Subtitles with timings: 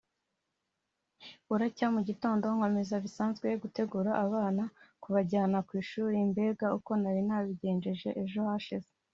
[1.47, 4.63] buracya mu gitondo nkomeza bisanzwe gutegura abana
[5.03, 8.91] kubajyana ku ishuli mbega uko nari nabigenje ejo hashize